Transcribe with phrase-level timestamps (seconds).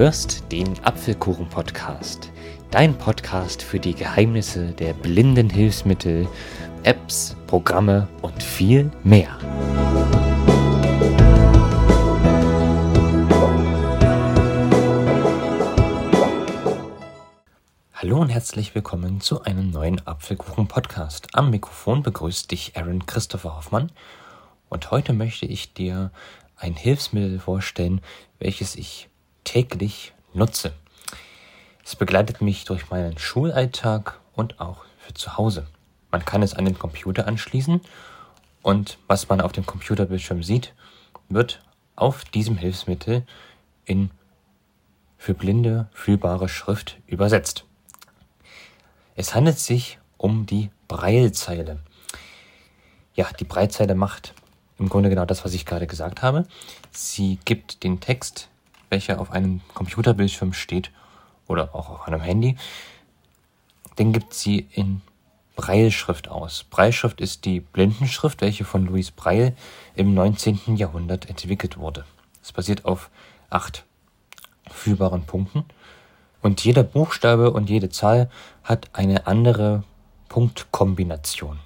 [0.00, 2.32] hörst den Apfelkuchen-Podcast,
[2.70, 6.26] dein Podcast für die Geheimnisse der blinden Hilfsmittel,
[6.84, 9.36] Apps, Programme und viel mehr.
[17.92, 21.26] Hallo und herzlich willkommen zu einem neuen Apfelkuchen-Podcast.
[21.34, 23.92] Am Mikrofon begrüßt dich Aaron Christopher Hoffmann
[24.70, 26.10] und heute möchte ich dir
[26.56, 28.00] ein Hilfsmittel vorstellen,
[28.38, 29.09] welches ich
[29.44, 30.72] täglich nutze.
[31.84, 35.66] Es begleitet mich durch meinen Schulalltag und auch für zu Hause.
[36.10, 37.80] Man kann es an den Computer anschließen
[38.62, 40.74] und was man auf dem Computerbildschirm sieht,
[41.28, 41.62] wird
[41.96, 43.24] auf diesem Hilfsmittel
[43.84, 44.10] in
[45.18, 47.64] für Blinde fühlbare Schrift übersetzt.
[49.16, 51.80] Es handelt sich um die Breilzeile.
[53.14, 54.34] Ja, die Breilzeile macht
[54.78, 56.46] im Grunde genau das, was ich gerade gesagt habe.
[56.90, 58.48] Sie gibt den Text,
[58.90, 60.90] welcher auf einem Computerbildschirm steht
[61.46, 62.56] oder auch auf einem Handy,
[63.98, 65.00] den gibt sie in
[65.56, 66.64] Breilschrift aus.
[66.70, 69.54] Breilschrift ist die Blindenschrift, welche von Louis Breil
[69.94, 70.76] im 19.
[70.76, 72.04] Jahrhundert entwickelt wurde.
[72.42, 73.10] Es basiert auf
[73.50, 73.84] acht
[74.70, 75.64] fühlbaren Punkten
[76.40, 78.30] und jeder Buchstabe und jede Zahl
[78.64, 79.84] hat eine andere
[80.28, 81.58] Punktkombination.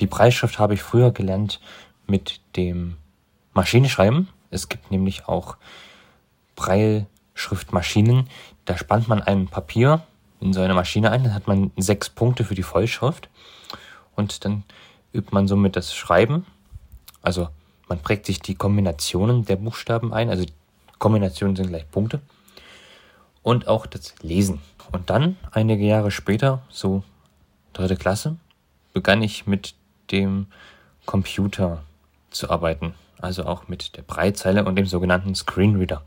[0.00, 1.60] Die Breilschrift habe ich früher gelernt
[2.06, 2.96] mit dem
[3.54, 4.28] Maschinenschreiben.
[4.50, 5.56] Es gibt nämlich auch
[6.56, 8.28] Breilschriftmaschinen.
[8.64, 10.02] Da spannt man ein Papier
[10.40, 13.28] in so eine Maschine ein, dann hat man sechs Punkte für die Vollschrift
[14.14, 14.64] und dann
[15.12, 16.44] übt man somit das Schreiben.
[17.22, 17.48] Also
[17.88, 20.44] man prägt sich die Kombinationen der Buchstaben ein, also
[20.98, 22.20] Kombinationen sind gleich Punkte.
[23.42, 24.60] Und auch das Lesen.
[24.92, 27.02] Und dann, einige Jahre später, so
[27.72, 28.36] dritte Klasse,
[28.92, 29.74] begann ich mit
[30.10, 30.46] dem
[31.04, 31.82] Computer
[32.30, 36.02] zu arbeiten, also auch mit der Breitzeile und dem sogenannten Screenreader.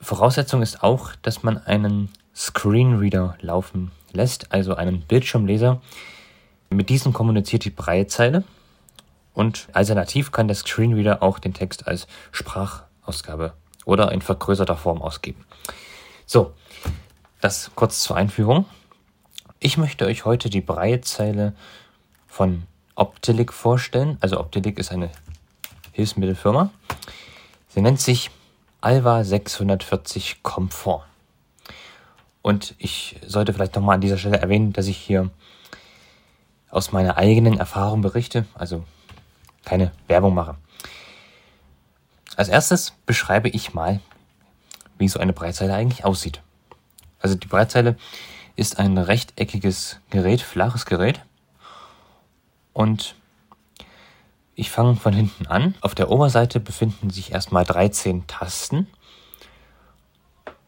[0.00, 5.80] Voraussetzung ist auch, dass man einen Screenreader laufen lässt, also einen Bildschirmleser.
[6.70, 8.44] Mit diesem kommuniziert die Breitzeile
[9.34, 13.52] und alternativ kann der Screenreader auch den Text als Sprachausgabe
[13.84, 15.44] oder in vergrößerter Form ausgeben.
[16.26, 16.52] So,
[17.40, 18.66] das kurz zur Einführung.
[19.60, 21.54] Ich möchte euch heute die Breitzeile
[22.26, 22.64] von
[22.94, 24.16] Optilic vorstellen.
[24.20, 25.10] Also Optilic ist eine
[25.92, 26.70] Hilfsmittelfirma.
[27.68, 28.30] Sie nennt sich
[28.80, 31.04] Alva 640 Komfort.
[32.42, 35.30] Und ich sollte vielleicht nochmal an dieser Stelle erwähnen, dass ich hier
[36.70, 38.84] aus meiner eigenen Erfahrung berichte, also
[39.64, 40.56] keine Werbung mache.
[42.36, 44.00] Als erstes beschreibe ich mal,
[44.98, 46.40] wie so eine Breitzeile eigentlich aussieht.
[47.20, 47.96] Also die Breitzeile
[48.56, 51.20] ist ein rechteckiges Gerät, flaches Gerät,
[52.72, 53.14] und
[54.54, 55.74] ich fange von hinten an.
[55.80, 58.86] Auf der Oberseite befinden sich erstmal 13 Tasten.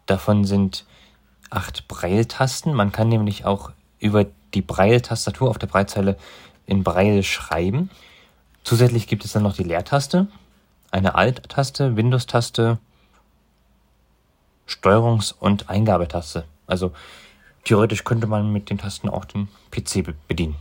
[0.07, 0.85] Davon sind
[1.51, 2.75] acht Breiltasten.
[2.75, 6.17] Man kann nämlich auch über die Breiltastatur auf der Breitzeile
[6.67, 7.91] in Breil schreiben.
[8.63, 10.29] Zusätzlich gibt es dann noch die Leertaste,
[10.91, 12.79] eine Alt-Taste, Windows-Taste,
[14.67, 16.45] Steuerungs- und Eingabetaste.
[16.67, 16.93] Also
[17.65, 20.57] theoretisch könnte man mit den Tasten auch den PC bedienen.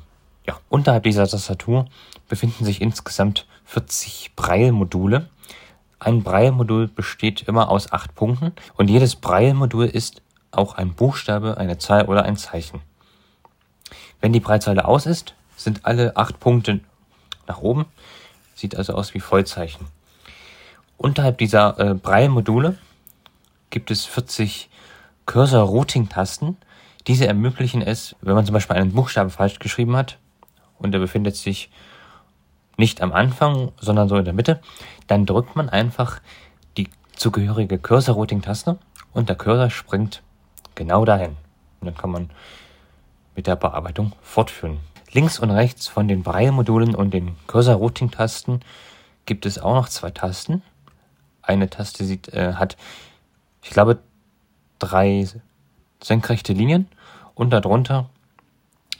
[0.46, 1.88] Ja, unterhalb dieser Tastatur
[2.28, 5.30] befinden sich insgesamt 40 Braille-Module.
[6.00, 11.78] Ein Braille-Modul besteht immer aus acht Punkten und jedes Braille-Modul ist auch ein Buchstabe, eine
[11.78, 12.82] Zahl oder ein Zeichen.
[14.22, 16.80] Wenn die Breitzeile aus ist, sind alle acht Punkte
[17.48, 17.86] nach oben.
[18.56, 19.88] Sieht also aus wie Vollzeichen.
[20.98, 22.78] Unterhalb dieser äh, Braille-Module
[23.70, 24.70] gibt es 40
[25.26, 26.58] Cursor-Routing-Tasten.
[27.08, 30.18] Diese ermöglichen es, wenn man zum Beispiel einen Buchstaben falsch geschrieben hat,
[30.80, 31.70] und er befindet sich
[32.78, 34.62] nicht am Anfang, sondern so in der Mitte,
[35.08, 36.22] dann drückt man einfach
[36.78, 38.78] die zugehörige Cursor-Routing-Taste
[39.14, 40.24] und der Cursor springt
[40.76, 41.38] genau dahin.
[41.82, 42.30] Und dann kann man
[43.36, 44.80] mit der Bearbeitung fortführen.
[45.12, 48.62] Links und rechts von den Braille-Modulen und den Cursor-Routing-Tasten
[49.26, 50.64] gibt es auch noch zwei Tasten.
[51.42, 52.78] Eine Taste sieht, äh, hat,
[53.62, 54.00] ich glaube,
[54.80, 55.28] drei
[56.02, 56.88] senkrechte Linien
[57.36, 58.10] und darunter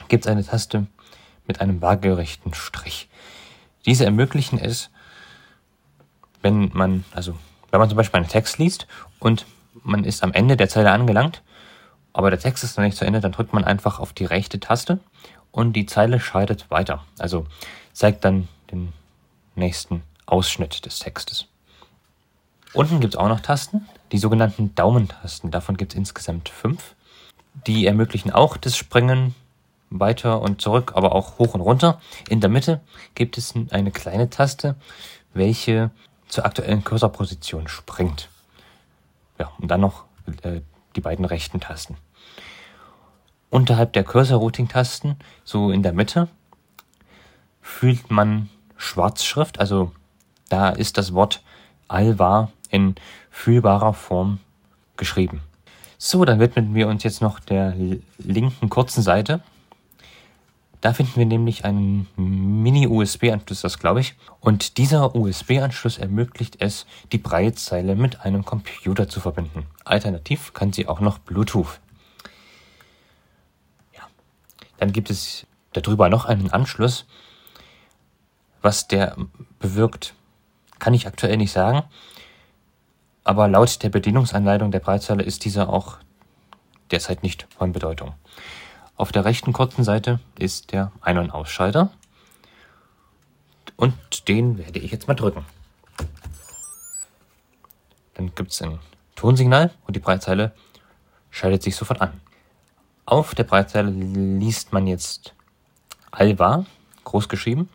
[0.08, 0.86] gibt es eine Taste
[1.46, 3.08] mit einem waagerechten Strich.
[3.86, 4.90] Diese ermöglichen es,
[6.42, 7.36] wenn man, also
[7.70, 8.86] wenn man zum Beispiel einen Text liest
[9.18, 9.46] und
[9.82, 11.42] man ist am Ende der Zeile angelangt,
[12.12, 14.60] aber der Text ist noch nicht zu Ende, dann drückt man einfach auf die rechte
[14.60, 15.00] Taste
[15.50, 17.04] und die Zeile schreitet weiter.
[17.18, 17.46] Also
[17.92, 18.92] zeigt dann den
[19.54, 21.46] nächsten Ausschnitt des Textes.
[22.72, 25.50] Unten gibt es auch noch Tasten, die sogenannten Daumentasten.
[25.50, 26.94] Davon gibt es insgesamt fünf.
[27.66, 29.34] Die ermöglichen auch das Springen
[29.90, 32.00] weiter und zurück, aber auch hoch und runter.
[32.28, 32.80] In der Mitte
[33.14, 34.76] gibt es eine kleine Taste,
[35.32, 35.90] welche
[36.28, 38.28] zur aktuellen Cursorposition springt.
[39.38, 40.04] Ja, und dann noch
[40.42, 40.60] äh,
[40.96, 41.96] die beiden rechten Tasten.
[43.50, 46.28] Unterhalb der Cursor-Routing-Tasten, so in der Mitte,
[47.62, 49.92] fühlt man Schwarzschrift, also
[50.48, 51.42] da ist das Wort
[51.88, 52.96] Alva in
[53.30, 54.40] fühlbarer Form
[54.96, 55.40] geschrieben.
[55.98, 57.74] So, dann widmen wir uns jetzt noch der
[58.18, 59.40] linken kurzen Seite.
[60.84, 64.16] Da finden wir nämlich einen Mini-USB-Anschluss, das glaube ich.
[64.40, 69.64] Und dieser USB-Anschluss ermöglicht es, die Breitzeile mit einem Computer zu verbinden.
[69.86, 71.80] Alternativ kann sie auch noch Bluetooth.
[73.94, 74.02] Ja.
[74.76, 77.06] Dann gibt es darüber noch einen Anschluss.
[78.60, 79.16] Was der
[79.60, 80.12] bewirkt,
[80.80, 81.84] kann ich aktuell nicht sagen.
[83.24, 85.96] Aber laut der Bedienungsanleitung der Breitzeile ist dieser auch
[86.90, 88.12] derzeit nicht von Bedeutung.
[88.96, 91.90] Auf der rechten kurzen Seite ist der Ein- und Ausschalter.
[93.76, 95.44] Und den werde ich jetzt mal drücken.
[98.14, 98.78] Dann gibt es ein
[99.16, 100.52] Tonsignal und die Breitzeile
[101.30, 102.20] schaltet sich sofort an.
[103.06, 105.34] Auf der Breitzeile liest man jetzt
[106.12, 106.64] Alva,
[107.02, 107.68] groß geschrieben,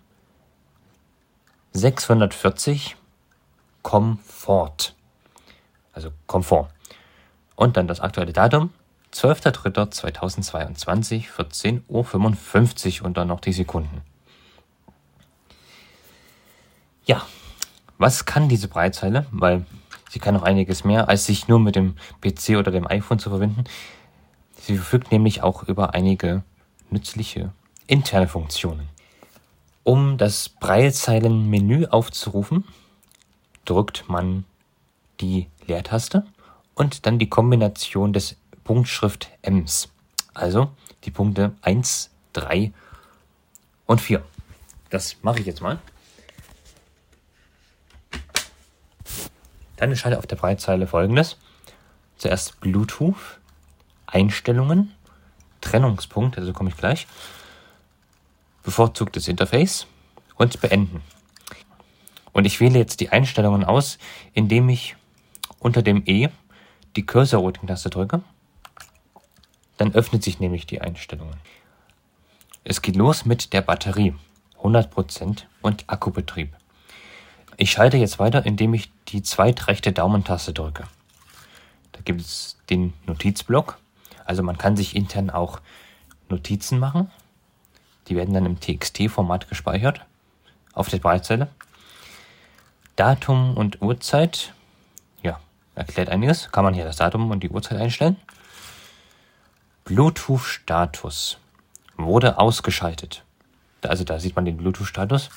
[1.74, 2.96] 640
[3.84, 4.96] Komfort.
[5.94, 6.70] Also Komfort.
[7.56, 8.72] Und dann das aktuelle Datum
[9.14, 14.02] 12.03.2022, 14.55 Uhr und dann noch die Sekunden.
[17.06, 17.26] Ja,
[17.98, 19.26] was kann diese Breitzeile?
[19.32, 19.66] Weil
[20.10, 23.30] sie kann noch einiges mehr, als sich nur mit dem PC oder dem iPhone zu
[23.30, 23.64] verbinden.
[24.58, 26.44] Sie verfügt nämlich auch über einige
[26.92, 27.52] nützliche
[27.88, 28.90] interne Funktionen.
[29.84, 32.66] Um das Breitzeilenmenü aufzurufen,
[33.66, 34.46] drückt man
[35.20, 36.26] die Leertaste
[36.76, 38.38] und dann die Kombination des
[38.70, 39.90] Punktschrift Ms.
[40.36, 40.70] Also
[41.04, 42.72] die Punkte 1, 3
[43.88, 44.24] und 4.
[44.92, 45.80] Das mache ich jetzt mal.
[49.78, 51.38] Dann schalte auf der Breitzeile folgendes.
[52.18, 53.40] Zuerst Bluetooth,
[54.06, 54.92] Einstellungen,
[55.62, 57.08] Trennungspunkt, also komme ich gleich,
[58.62, 59.88] bevorzugtes Interface
[60.36, 61.02] und beenden.
[62.34, 63.98] Und ich wähle jetzt die Einstellungen aus,
[64.34, 64.96] indem ich
[65.58, 66.30] unter dem E
[66.96, 68.22] die Cursor-Routing-Taste drücke
[69.80, 71.38] dann öffnet sich nämlich die Einstellungen.
[72.66, 74.14] Es geht los mit der Batterie.
[74.62, 76.54] 100% und Akkubetrieb.
[77.56, 80.84] Ich schalte jetzt weiter, indem ich die zweitrechte Daumentaste drücke.
[81.94, 83.78] Da gibt es den Notizblock.
[84.26, 85.62] Also man kann sich intern auch
[86.28, 87.10] Notizen machen.
[88.10, 90.06] Die werden dann im TXT-Format gespeichert
[90.74, 91.48] auf der Breitzelle.
[92.98, 94.54] Datum und Uhrzeit.
[95.24, 95.40] Ja,
[95.76, 96.52] erklärt einiges.
[96.52, 98.18] Kann man hier das Datum und die Uhrzeit einstellen.
[99.90, 101.40] Bluetooth-Status
[101.98, 103.24] wurde ausgeschaltet.
[103.82, 105.32] Also da sieht man den Bluetooth-Status.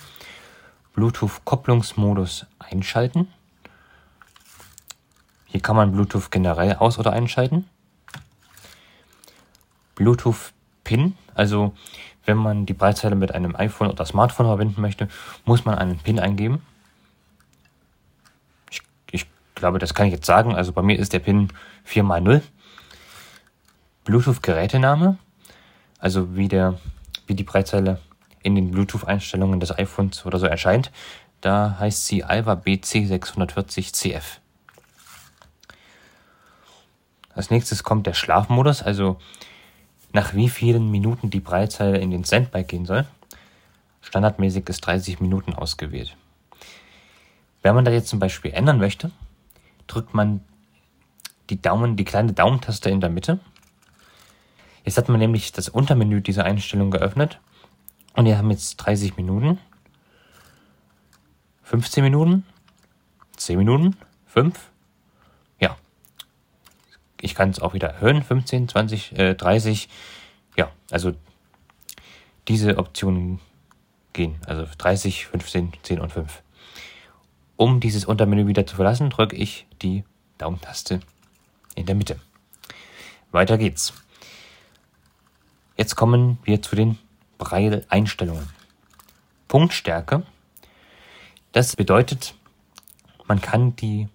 [0.92, 3.28] Bluetooth-Kopplungsmodus einschalten.
[5.46, 7.66] Hier kann man Bluetooth generell aus- oder einschalten.
[9.94, 11.74] Bluetooth-Pin, also
[12.26, 15.08] wenn man die Breitzeile mit einem iPhone oder Smartphone verbinden möchte,
[15.46, 16.60] muss man einen Pin eingeben.
[18.70, 20.54] Ich, ich glaube, das kann ich jetzt sagen.
[20.54, 21.48] Also bei mir ist der Pin
[21.88, 22.42] 4x0.
[24.04, 25.18] Bluetooth-Gerätename,
[25.98, 26.78] also wie, der,
[27.26, 28.00] wie die Breitzeile
[28.42, 30.90] in den Bluetooth-Einstellungen des iPhones oder so erscheint.
[31.40, 34.22] Da heißt sie Alva BC640CF.
[37.34, 39.18] Als nächstes kommt der Schlafmodus, also
[40.12, 43.06] nach wie vielen Minuten die Breitzeile in den Standby gehen soll.
[44.02, 46.16] Standardmäßig ist 30 Minuten ausgewählt.
[47.62, 49.10] Wenn man da jetzt zum Beispiel ändern möchte,
[49.86, 50.40] drückt man
[51.48, 53.38] die Daumen, die kleine Daumentaste in der Mitte
[54.84, 57.40] Jetzt hat man nämlich das Untermenü dieser Einstellung geöffnet
[58.14, 59.58] und wir haben jetzt 30 Minuten,
[61.62, 62.44] 15 Minuten,
[63.36, 63.96] 10 Minuten,
[64.26, 64.58] 5.
[65.60, 65.76] Ja.
[67.20, 69.88] Ich kann es auch wieder erhöhen, 15, 20, äh, 30.
[70.56, 71.12] Ja, also
[72.48, 73.40] diese Optionen
[74.12, 74.36] gehen.
[74.46, 76.42] Also 30, 15, 10 und 5.
[77.56, 80.04] Um dieses Untermenü wieder zu verlassen, drücke ich die
[80.38, 81.00] Daumentaste
[81.74, 82.18] in der Mitte.
[83.30, 83.94] Weiter geht's.
[85.76, 86.98] Jetzt kommen wir zu den
[87.38, 88.48] Braille-Einstellungen.
[89.48, 90.22] Punktstärke.
[91.52, 92.34] Das bedeutet,
[93.26, 94.08] man kann die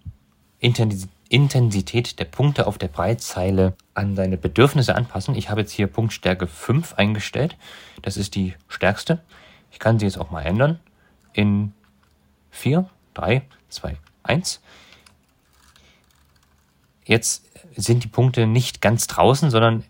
[0.60, 5.36] Intensität der Punkte auf der Breitzeile an seine Bedürfnisse anpassen.
[5.36, 7.58] Ich habe jetzt hier Punktstärke 5 eingestellt.
[8.02, 9.22] Das ist die stärkste.
[9.72, 10.80] Ich kann sie jetzt auch mal ändern
[11.34, 11.74] in
[12.52, 14.62] 4, 3, 2, 1.
[17.06, 17.46] Jetzt
[17.76, 19.84] sind die Punkte nicht ganz draußen, sondern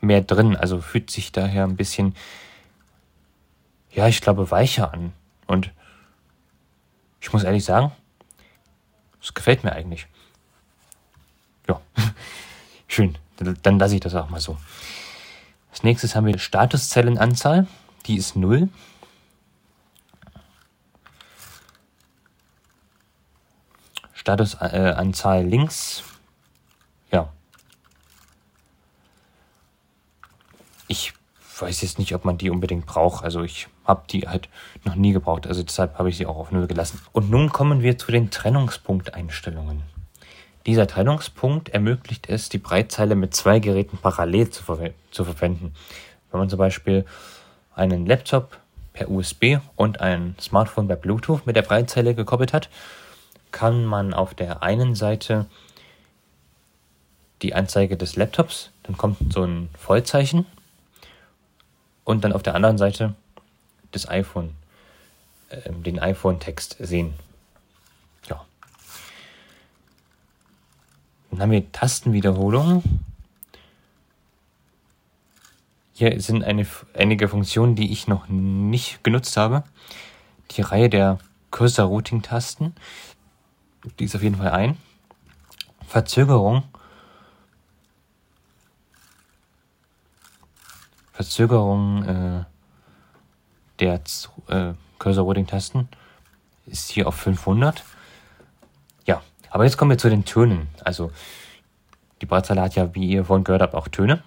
[0.00, 0.56] mehr drin.
[0.56, 2.14] Also fühlt sich daher ein bisschen,
[3.90, 5.12] ja, ich glaube, weicher an.
[5.46, 5.70] Und
[7.20, 7.92] ich muss ehrlich sagen,
[9.22, 10.06] es gefällt mir eigentlich.
[12.88, 13.16] schön.
[13.62, 14.58] Dann lasse ich das auch mal so.
[15.70, 17.66] Als nächstes haben wir Statuszellenanzahl.
[18.06, 18.68] Die ist 0.
[24.12, 26.02] Statusanzahl äh, links.
[27.10, 27.32] Ja.
[30.90, 31.12] Ich
[31.60, 33.22] weiß jetzt nicht, ob man die unbedingt braucht.
[33.22, 34.48] Also ich habe die halt
[34.82, 35.46] noch nie gebraucht.
[35.46, 37.00] Also deshalb habe ich sie auch auf Null gelassen.
[37.12, 39.84] Und nun kommen wir zu den Trennungspunkteinstellungen.
[40.66, 45.74] Dieser Trennungspunkt ermöglicht es, die Breitzeile mit zwei Geräten parallel zu, ver zu verwenden.
[46.32, 47.04] Wenn man zum Beispiel
[47.76, 48.58] einen Laptop
[48.92, 52.68] per USB und ein Smartphone per Bluetooth mit der Breitzeile gekoppelt hat,
[53.52, 55.46] kann man auf der einen Seite
[57.42, 60.46] die Anzeige des Laptops, dann kommt so ein Vollzeichen
[62.10, 63.14] und dann auf der anderen Seite
[63.92, 64.54] das iPhone,
[65.48, 67.14] äh, den iPhone-Text sehen.
[68.28, 68.44] Ja.
[71.30, 72.82] Dann haben wir Tastenwiederholung.
[75.92, 79.62] Hier sind eine, einige Funktionen, die ich noch nicht genutzt habe.
[80.52, 81.18] Die Reihe der
[81.52, 82.74] Cursor-Routing-Tasten.
[83.98, 84.76] Die ist auf jeden Fall ein.
[85.86, 86.64] Verzögerung.
[91.20, 92.44] Verzögerung äh,
[93.78, 94.00] der
[94.48, 95.86] äh, Cursor-Routing-Tasten
[96.64, 97.84] ist hier auf 500.
[99.04, 100.68] Ja, aber jetzt kommen wir zu den Tönen.
[100.82, 101.12] Also
[102.22, 104.22] die Breitzeile hat ja, wie ihr vorhin gehört habt, auch Töne.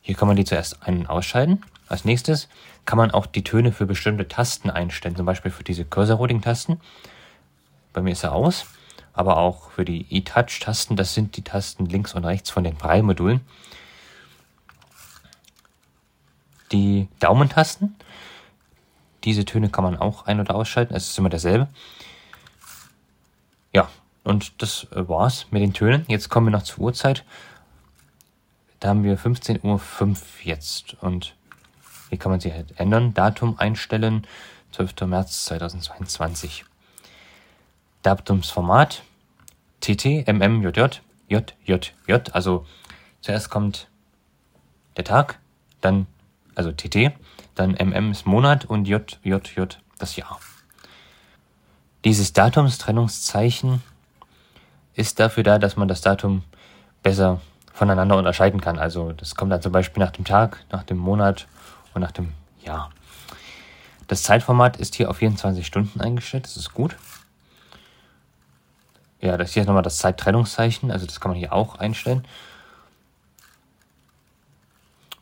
[0.00, 1.62] Hier kann man die zuerst ein- und ausschalten.
[1.86, 2.48] Als nächstes
[2.84, 6.80] kann man auch die Töne für bestimmte Tasten einstellen, zum Beispiel für diese Cursor-Routing-Tasten.
[7.92, 8.66] Bei mir ist er aus,
[9.12, 13.42] aber auch für die E-Touch-Tasten, das sind die Tasten links und rechts von den Braille-Modulen
[16.72, 17.96] die Daumentasten.
[19.24, 20.94] Diese Töne kann man auch ein- oder ausschalten.
[20.94, 21.68] Es ist immer derselbe.
[23.72, 23.88] Ja,
[24.24, 26.04] und das war's mit den Tönen.
[26.08, 27.24] Jetzt kommen wir noch zur Uhrzeit.
[28.80, 30.94] Da haben wir 15.05 Uhr jetzt.
[31.00, 31.34] Und
[32.10, 33.14] hier kann man sie halt ändern.
[33.14, 34.26] Datum einstellen.
[34.72, 35.06] 12.
[35.06, 36.64] März 2022.
[38.02, 39.02] Datumsformat.
[39.80, 42.30] TT, MM, JJ, JJJ.
[42.32, 42.66] Also
[43.20, 43.88] zuerst kommt
[44.96, 45.38] der Tag,
[45.80, 46.06] dann
[46.56, 47.12] also TT,
[47.54, 50.40] dann MM ist Monat und JJJ das Jahr.
[52.04, 53.82] Dieses Datumstrennungszeichen
[54.94, 56.42] ist dafür da, dass man das Datum
[57.02, 57.40] besser
[57.72, 58.78] voneinander unterscheiden kann.
[58.78, 61.46] Also das kommt dann zum Beispiel nach dem Tag, nach dem Monat
[61.94, 62.32] und nach dem
[62.64, 62.90] Jahr.
[64.08, 66.96] Das Zeitformat ist hier auf 24 Stunden eingestellt, das ist gut.
[69.20, 72.24] Ja, das hier ist nochmal das Zeittrennungszeichen, also das kann man hier auch einstellen.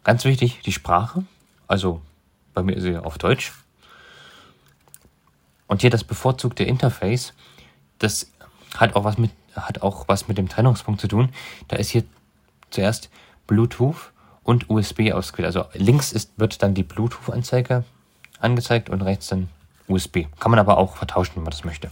[0.05, 1.25] Ganz wichtig, die Sprache.
[1.67, 2.03] Also
[2.53, 3.53] bei mir ist sie auf Deutsch.
[5.67, 7.33] Und hier das bevorzugte Interface,
[7.99, 8.31] das
[8.77, 11.31] hat auch was mit, hat auch was mit dem Trennungspunkt zu tun.
[11.69, 12.05] Da ist hier
[12.71, 13.09] zuerst
[13.47, 15.47] Bluetooth und USB ausgewählt.
[15.47, 17.85] Also links ist, wird dann die Bluetooth-Anzeige
[18.39, 19.49] angezeigt und rechts dann
[19.89, 20.27] USB.
[20.39, 21.91] Kann man aber auch vertauschen, wenn man das möchte.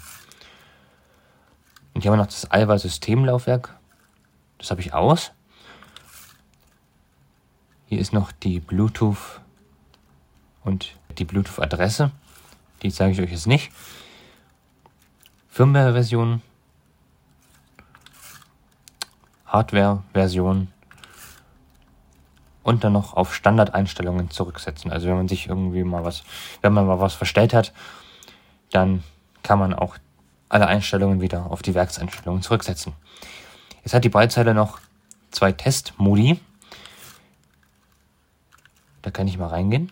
[1.95, 3.75] Und hier haben wir noch das Alva-Systemlaufwerk.
[4.59, 5.33] Das habe ich aus.
[7.92, 9.42] Hier ist noch die Bluetooth
[10.64, 12.11] und die Bluetooth-Adresse.
[12.82, 13.70] Die zeige ich euch jetzt nicht.
[15.49, 16.40] Firmware-Version,
[19.44, 20.68] Hardware-Version
[22.62, 24.90] und dann noch auf Standardeinstellungen zurücksetzen.
[24.90, 26.25] Also wenn man sich irgendwie mal was,
[26.62, 27.75] wenn man mal was verstellt hat,
[28.70, 29.04] dann
[29.42, 29.99] kann man auch
[30.49, 32.94] alle Einstellungen wieder auf die Werkseinstellungen zurücksetzen.
[33.84, 34.80] Jetzt hat die Breitzeile noch
[35.30, 36.40] zwei Testmodi.
[39.02, 39.90] Da kann ich mal reingehen.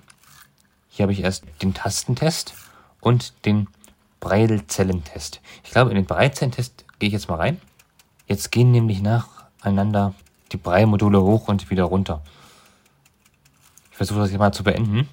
[0.89, 2.55] Hier habe ich erst den Tastentest
[3.01, 3.69] und den
[4.21, 5.41] Breilzellentest.
[5.65, 7.61] Ich glaube, in den Breilzellentest gehe ich jetzt mal rein.
[8.27, 10.15] Jetzt gehen nämlich nacheinander
[10.53, 12.23] die Breilmodule hoch und wieder runter.
[13.91, 15.09] Ich versuche das jetzt mal zu beenden.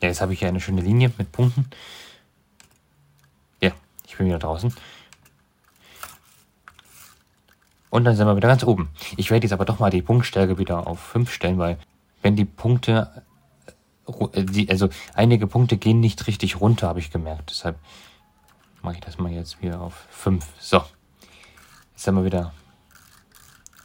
[0.00, 1.68] Ja, jetzt habe ich hier eine schöne Linie mit Punkten.
[3.60, 3.72] Ja,
[4.06, 4.72] ich bin wieder draußen.
[7.90, 8.90] Und dann sind wir wieder ganz oben.
[9.16, 11.78] Ich werde jetzt aber doch mal die Punktstärke wieder auf 5 stellen, weil
[12.22, 13.24] wenn die Punkte,
[14.32, 17.50] äh, die, also einige Punkte gehen nicht richtig runter, habe ich gemerkt.
[17.50, 17.78] Deshalb
[18.82, 20.44] mache ich das mal jetzt wieder auf 5.
[20.58, 20.82] So,
[21.92, 22.52] jetzt haben wir wieder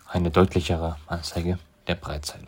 [0.08, 2.48] eine deutlichere Anzeige der Breitzeile.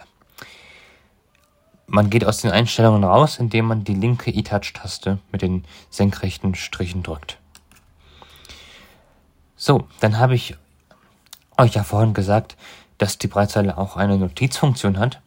[1.87, 7.03] Man geht aus den Einstellungen raus, indem man die linke E-Touch-Taste mit den senkrechten Strichen
[7.03, 7.37] drückt.
[9.55, 10.55] So, dann habe ich
[11.57, 12.57] euch ja vorhin gesagt,
[12.97, 15.21] dass die Breitzeile auch eine Notizfunktion hat.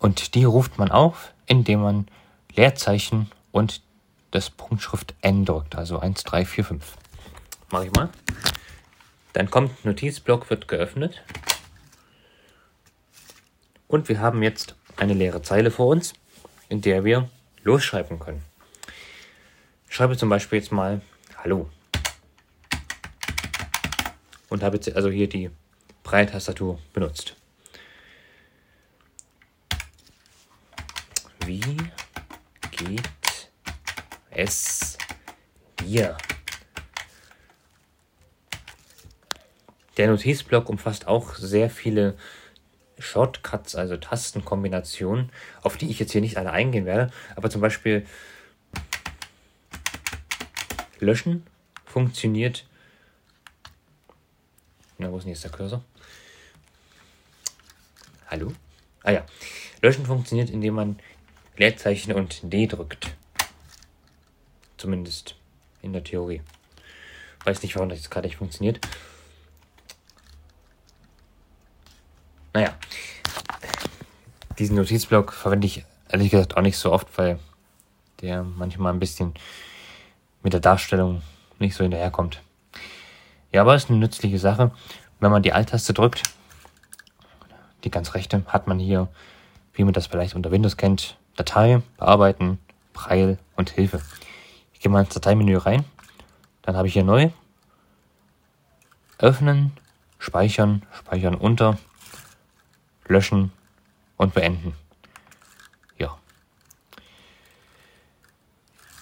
[0.00, 2.08] Und die ruft man auf, indem man
[2.56, 3.82] Leerzeichen und
[4.30, 6.96] das Punktschrift N drückt, also 1, 3, 4, 5.
[7.70, 8.08] Mach ich mal.
[9.34, 11.22] Dann kommt Notizblock, wird geöffnet.
[13.86, 16.14] Und wir haben jetzt eine leere Zeile vor uns,
[16.68, 17.28] in der wir
[17.62, 18.42] losschreiben können.
[19.88, 21.02] Ich schreibe zum Beispiel jetzt mal
[21.36, 21.68] Hallo.
[24.48, 25.50] Und habe jetzt also hier die
[26.02, 27.36] Breitastatur benutzt.
[31.46, 31.60] Wie
[32.70, 33.02] geht
[34.40, 34.96] es
[35.80, 36.16] dir?
[39.96, 42.16] Der Notizblock umfasst auch sehr viele
[42.98, 45.30] Shortcuts, also Tastenkombinationen,
[45.62, 47.12] auf die ich jetzt hier nicht alle eingehen werde.
[47.36, 48.06] Aber zum Beispiel
[50.98, 51.46] Löschen
[51.84, 52.66] funktioniert.
[54.98, 55.82] Na, wo ist denn jetzt der Cursor?
[58.28, 58.52] Hallo?
[59.02, 59.26] Ah ja.
[59.82, 60.98] Löschen funktioniert, indem man
[61.56, 63.16] Leerzeichen und D drückt.
[64.80, 65.34] Zumindest
[65.82, 66.40] in der Theorie.
[67.44, 68.80] Weiß nicht, warum das gerade nicht funktioniert.
[72.54, 72.74] Naja.
[74.58, 77.38] Diesen Notizblock verwende ich ehrlich gesagt auch nicht so oft, weil
[78.22, 79.34] der manchmal ein bisschen
[80.42, 81.20] mit der Darstellung
[81.58, 82.40] nicht so hinterherkommt.
[83.52, 84.70] Ja, aber es ist eine nützliche Sache.
[85.18, 86.22] Wenn man die Alt-Taste drückt,
[87.84, 89.08] die ganz rechte, hat man hier,
[89.74, 92.58] wie man das vielleicht unter Windows kennt, Datei, Bearbeiten,
[92.94, 94.00] Preil und Hilfe.
[94.80, 95.84] Ich gehe mal ins Dateimenü rein.
[96.62, 97.28] Dann habe ich hier neu.
[99.18, 99.72] Öffnen,
[100.18, 101.76] speichern, speichern unter,
[103.06, 103.52] löschen
[104.16, 104.72] und beenden.
[105.98, 106.16] Ja.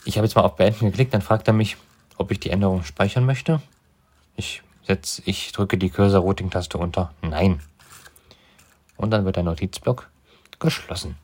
[0.05, 1.77] Ich habe jetzt mal auf Beenden geklickt, dann fragt er mich,
[2.17, 3.63] ob ich die Änderung speichern möchte.
[4.35, 7.61] Ich setze, ich drücke die Cursor-Routing-Taste unter Nein.
[8.97, 10.11] Und dann wird der Notizblock
[10.59, 11.17] geschlossen.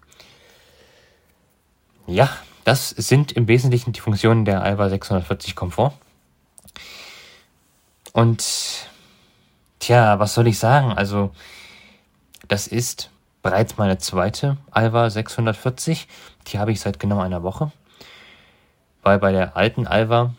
[2.07, 2.31] Ja,
[2.65, 5.93] das sind im Wesentlichen die Funktionen der Alba 640 Komfort.
[8.13, 8.89] Und
[9.81, 10.93] tja, was soll ich sagen?
[10.93, 11.31] Also
[12.49, 13.11] das ist
[13.43, 16.09] bereits meine zweite Alva 640.
[16.47, 17.71] Die habe ich seit genau einer Woche.
[19.03, 20.35] Weil bei der alten Alva,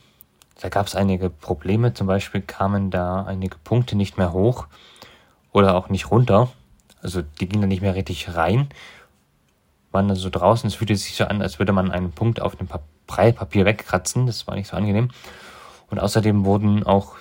[0.60, 1.94] da gab es einige Probleme.
[1.94, 4.68] Zum Beispiel kamen da einige Punkte nicht mehr hoch
[5.52, 6.50] oder auch nicht runter.
[7.02, 8.70] Also die gingen dann nicht mehr richtig rein.
[9.96, 10.68] Waren dann so draußen.
[10.68, 14.28] Es fühlte sich so an, als würde man einen Punkt auf dem Papier wegkratzen.
[14.28, 15.10] Das war nicht so angenehm.
[15.90, 17.16] Und außerdem wurden auch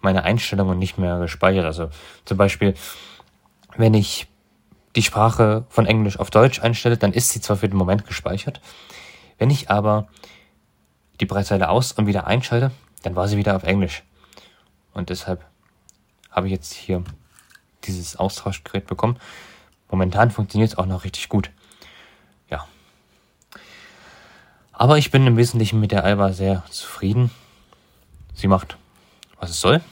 [0.00, 1.64] meine Einstellungen nicht mehr gespeichert.
[1.64, 1.90] Also
[2.24, 2.74] zum Beispiel
[3.76, 4.28] wenn ich
[4.96, 8.60] die Sprache von Englisch auf Deutsch einstelle, dann ist sie zwar für den Moment gespeichert.
[9.38, 10.08] Wenn ich aber
[11.20, 12.70] die Breitzeile aus und wieder einschalte,
[13.02, 14.02] dann war sie wieder auf Englisch.
[14.92, 15.44] Und deshalb
[16.30, 17.02] habe ich jetzt hier
[17.84, 19.18] dieses Austauschgerät bekommen.
[19.92, 21.50] Momentan funktioniert es auch noch richtig gut.
[22.50, 22.66] Ja.
[24.72, 27.30] Aber ich bin im Wesentlichen mit der Alba sehr zufrieden.
[28.32, 28.78] Sie macht,
[29.38, 29.82] was es soll.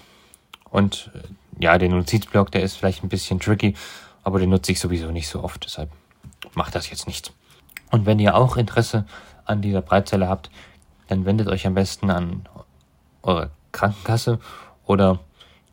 [0.71, 3.75] Und äh, ja, der Notizblock, der ist vielleicht ein bisschen tricky,
[4.25, 5.91] aber den nutze ich sowieso nicht so oft, deshalb
[6.55, 7.33] macht das jetzt nichts.
[7.91, 9.05] Und wenn ihr auch Interesse
[9.45, 10.51] an dieser Breitzelle habt,
[11.09, 12.49] dann wendet euch am besten an
[13.23, 14.39] eure Krankenkasse
[14.87, 15.19] oder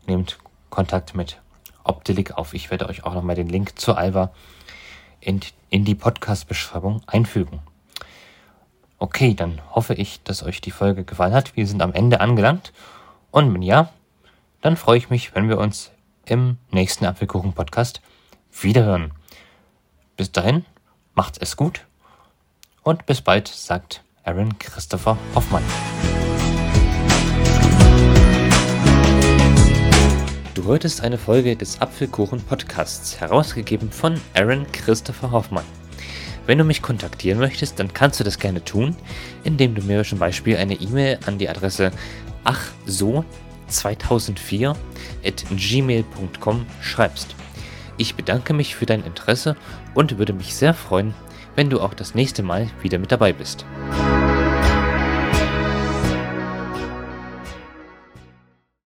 [0.05, 0.37] nehmt
[0.69, 1.39] Kontakt mit
[1.87, 2.53] Optilik auf.
[2.53, 4.31] Ich werde euch auch nochmal den Link zur Alva
[5.19, 7.59] in, in die Podcast-Beschreibung einfügen.
[8.99, 11.55] Okay, dann hoffe ich, dass euch die Folge gefallen hat.
[11.55, 12.73] Wir sind am Ende angelangt.
[13.31, 13.91] Und wenn ja,
[14.61, 15.91] dann freue ich mich, wenn wir uns
[16.25, 18.01] im nächsten Apfelkuchen-Podcast
[18.51, 19.11] wiederhören.
[20.15, 20.65] Bis dahin,
[21.13, 21.85] macht's es gut
[22.83, 25.63] und bis bald, sagt Aaron Christopher Hoffmann.
[30.67, 35.63] Du hörtest eine Folge des Apfelkuchen-Podcasts, herausgegeben von Aaron Christopher Hoffmann.
[36.45, 38.93] Wenn du mich kontaktieren möchtest, dann kannst du das gerne tun,
[39.45, 41.91] indem du mir zum Beispiel eine E-Mail an die Adresse
[42.43, 43.23] ach so
[43.69, 44.75] 2004
[45.25, 47.33] at gmail.com schreibst.
[47.95, 49.55] Ich bedanke mich für dein Interesse
[49.93, 51.13] und würde mich sehr freuen,
[51.55, 53.65] wenn du auch das nächste Mal wieder mit dabei bist.